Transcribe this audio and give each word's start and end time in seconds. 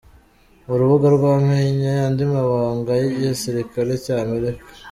Urubuga 0.73 1.07
rwamennye 1.17 1.91
andi 2.07 2.23
mabanga 2.33 2.91
y’Igisirikari 3.01 3.91
cy’Amerika 4.03 4.65